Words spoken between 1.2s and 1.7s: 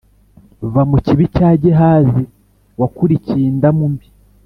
cya